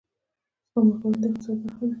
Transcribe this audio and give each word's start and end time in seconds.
سپما 0.69 0.93
کول 0.99 1.13
د 1.21 1.23
اقتصاد 1.27 1.57
برخه 1.63 1.83
ده 1.87 1.89